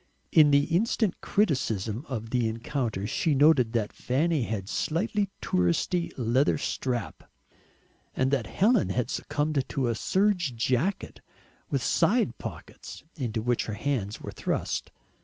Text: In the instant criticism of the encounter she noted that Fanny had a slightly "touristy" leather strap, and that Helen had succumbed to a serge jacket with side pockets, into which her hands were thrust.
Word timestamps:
In 0.31 0.49
the 0.49 0.63
instant 0.63 1.21
criticism 1.21 2.07
of 2.09 2.31
the 2.31 2.47
encounter 2.49 3.05
she 3.05 3.35
noted 3.35 3.73
that 3.73 3.93
Fanny 3.93 4.41
had 4.41 4.63
a 4.63 4.67
slightly 4.67 5.29
"touristy" 5.43 6.11
leather 6.17 6.57
strap, 6.57 7.29
and 8.15 8.31
that 8.31 8.47
Helen 8.47 8.89
had 8.89 9.11
succumbed 9.11 9.63
to 9.69 9.87
a 9.89 9.93
serge 9.93 10.55
jacket 10.55 11.19
with 11.69 11.83
side 11.83 12.35
pockets, 12.39 13.03
into 13.15 13.43
which 13.43 13.65
her 13.67 13.75
hands 13.75 14.19
were 14.19 14.31
thrust. 14.31 14.89